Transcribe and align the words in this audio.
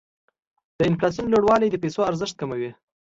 د 0.77 0.79
انفلاسیون 0.89 1.27
لوړوالی 1.29 1.67
د 1.71 1.75
پیسو 1.83 2.07
ارزښت 2.09 2.35
کموي. 2.39 2.71